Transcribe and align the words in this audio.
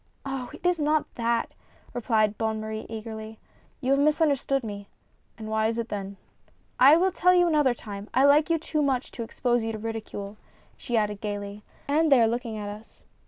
"Oh! 0.25 0.49
it 0.51 0.65
is 0.65 0.79
not 0.79 1.05
that," 1.13 1.51
replied 1.93 2.35
Bonne 2.35 2.59
Marie 2.59 2.87
eagerly;" 2.89 3.37
you 3.81 3.91
have 3.91 3.99
misunderstood 3.99 4.63
me."" 4.63 4.87
And 5.37 5.47
why 5.47 5.67
is 5.67 5.77
it 5.77 5.89
then?"" 5.89 6.17
I 6.89 6.97
will 6.97 7.11
tell 7.11 7.35
you 7.35 7.47
another 7.47 7.75
time— 7.75 8.09
I 8.15 8.23
like 8.23 8.49
you 8.49 8.57
too 8.57 8.81
much 8.81 9.11
to 9.11 9.21
expose 9.23 9.63
you 9.63 9.71
to 9.73 9.77
ridicule," 9.77 10.37
she 10.75 10.97
added 10.97 11.21
gayly— 11.21 11.61
"and 11.87 12.11
they 12.11 12.19
are 12.19 12.27
looking 12.27 12.57
at 12.57 12.67
us." 12.67 13.03